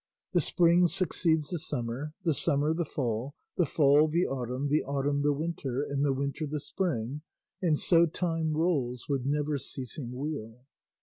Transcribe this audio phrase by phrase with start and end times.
[0.33, 5.21] The spring succeeds the summer, the summer the fall, the fall the autumn, the autumn
[5.21, 7.21] the winter, and the winter the spring,
[7.61, 10.65] and so time rolls with never ceasing wheel.